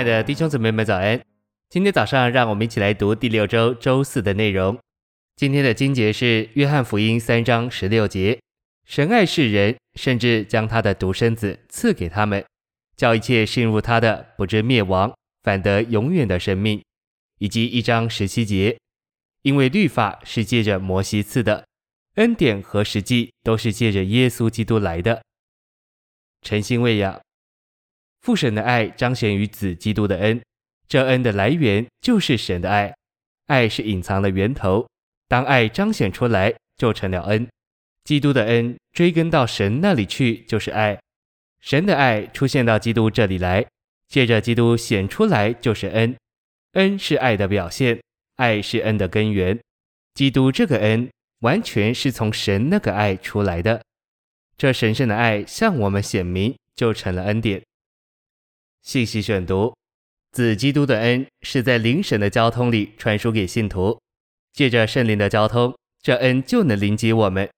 [0.00, 1.20] 亲爱的弟兄姊妹们，早安！
[1.68, 4.78] 今天早上，让我们一起来读第六周周四的内容。
[5.36, 8.40] 今天的经节是约翰福音三章十六节
[8.88, 12.42] ：“神爱世人，甚至将他的独生子赐给他们，
[12.96, 15.12] 叫一切信入他的，不至灭亡，
[15.42, 16.82] 反得永远的生命。”
[17.38, 18.78] 以及一章十七节
[19.44, 21.66] ：“因为律法是借着摩西赐的，
[22.14, 25.20] 恩典和实际都是借着耶稣基督来的。”
[26.40, 27.20] 晨星喂养。
[28.20, 30.40] 父神的爱彰显于子基督的恩，
[30.86, 32.94] 这恩的来源就是神的爱，
[33.46, 34.86] 爱是隐藏的源头。
[35.26, 37.48] 当爱彰显出来，就成了恩。
[38.04, 40.98] 基督的恩追根到神那里去，就是爱。
[41.60, 43.64] 神的爱出现到基督这里来，
[44.08, 46.16] 借着基督显出来，就是恩。
[46.72, 48.00] 恩是爱的表现，
[48.36, 49.58] 爱是恩的根源。
[50.14, 51.08] 基督这个恩
[51.40, 53.82] 完全是从神那个爱出来的，
[54.56, 57.62] 这神圣的爱向我们显明，就成了恩典。
[58.82, 59.74] 信息选读：
[60.32, 64.00] 子基督的恩是在灵神的交通里传输给信徒，
[64.52, 67.48] 借着圣灵的交通，这恩就能临及我们。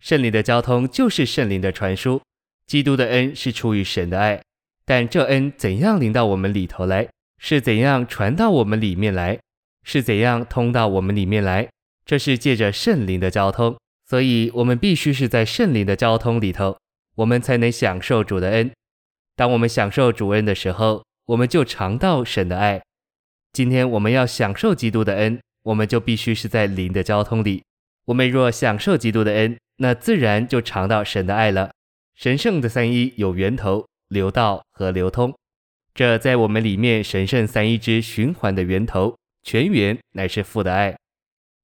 [0.00, 2.20] 圣灵的交通就是圣灵的传输。
[2.66, 4.40] 基督的恩是出于神的爱，
[4.84, 7.08] 但这恩怎样临到我们里头来？
[7.38, 9.38] 是怎样传到我们里面来？
[9.84, 11.68] 是怎样通到我们里面来？
[12.06, 13.76] 这是借着圣灵的交通，
[14.08, 16.78] 所以我们必须是在圣灵的交通里头，
[17.16, 18.70] 我们才能享受主的恩。
[19.40, 22.82] 当我们享受主恩的时候，我们就尝到神的爱。
[23.54, 27.64] 今天我们要享受基督的恩，我们就必须是在灵的交通里。
[28.04, 31.70] 我们若享受基督的恩，那自然就尝到神的爱了。
[32.14, 35.34] 神圣的三一有源头、流道和流通，
[35.94, 40.94] 这在我们里面神圣三一之循环的源头，泉源乃是父的爱。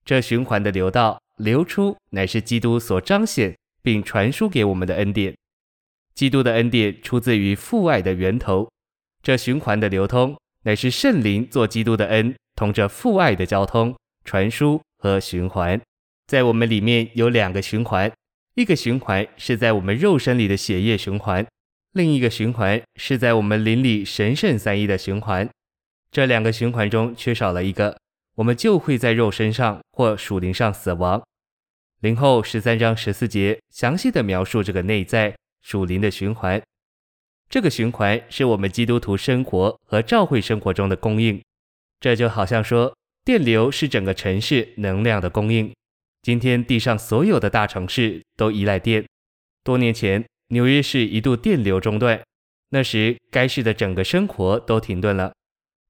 [0.02, 5.36] 这循环的流道流出，乃是基督所彰显并传输给我们的恩典。
[6.16, 8.70] 基督的恩典出自于父爱的源头，
[9.22, 13.94] 这循环的流通乃是圣灵做基督的恩，同着父爱的交通、
[14.24, 15.78] 传输和循环。
[16.26, 18.10] 在我们里面有两个循环，
[18.54, 21.46] 一个循环是在我们肉身里的血液循环，
[21.92, 25.46] 另一个循环是在我们灵里神圣三一的循环。
[26.10, 27.98] 这两个循环中缺少了一个，
[28.36, 31.22] 我们就会在肉身上或属灵上死亡。
[32.00, 35.36] 灵后十三章十四节详细的描述这个内在。
[35.66, 36.62] 属灵的循环，
[37.50, 41.42] 这个循环是我们基督徒生活和教会生活中的供应。
[41.98, 45.74] 这就好像说，电流是整个城市能量的供应。
[46.22, 49.04] 今天地上所有的大城市都依赖电。
[49.64, 52.22] 多年前，纽约市一度电流中断，
[52.68, 55.32] 那时该市的整个生活都停顿了。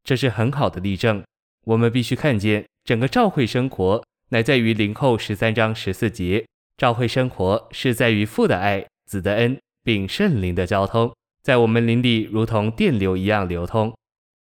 [0.02, 1.22] 这是很好的例证。
[1.64, 6.46] 我们必须看见，整个教会生活乃在于灵后十三章十四节，
[6.78, 9.58] 教会生活是在于父的爱、子的恩。
[9.86, 11.14] 并圣灵的交通，
[11.44, 13.96] 在我们灵里如同电流一样流通。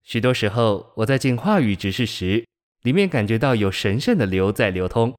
[0.02, 2.44] 许多时候，我在进话语指示时，
[2.82, 5.14] 里面感觉到有神圣的流在流通。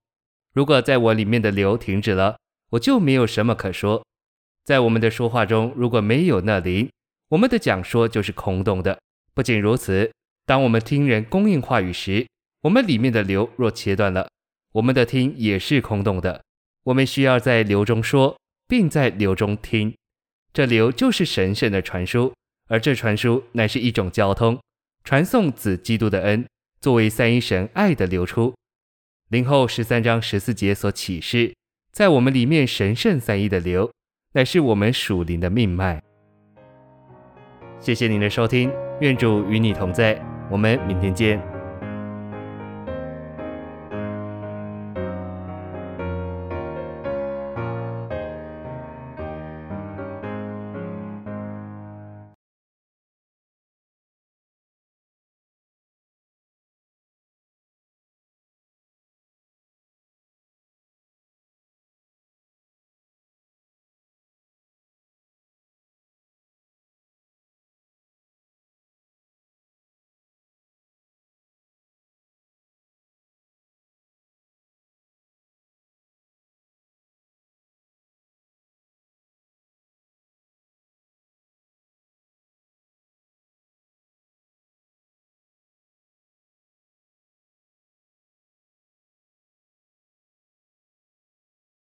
[0.53, 2.35] 如果在我里面的流停止了，
[2.72, 4.06] 我就没有什么可说。
[4.66, 6.90] 在我们的说话中，如果没有那灵，
[7.30, 9.00] 我们的讲说就是空洞的。
[9.34, 10.12] 不仅如此，
[10.46, 12.28] 当我们听人供应话语时，
[12.63, 14.28] 我们里面的流若切断了，
[14.74, 16.44] 我们的听也是空洞的。
[16.84, 18.38] 我们需要在流中说，
[18.68, 19.96] 并在流中听。
[20.52, 22.34] 这流就是神圣的传输，
[22.68, 24.60] 而这传输乃是一种交通，
[25.04, 26.46] 传送子基督的恩，
[26.82, 28.54] 作为三一神爱的流出。
[29.30, 31.54] 灵后十三章十四节所启示，
[31.92, 33.92] 在我们里面神圣三一的流，
[34.34, 36.02] 乃是我们属灵的命脉。
[37.80, 38.72] 谢谢您的收听，
[39.02, 41.59] 愿主与你同在，我们明天见。